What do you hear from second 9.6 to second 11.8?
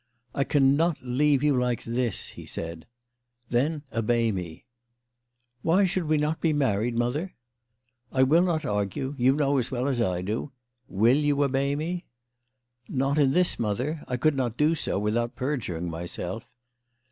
well as I do. Will you obey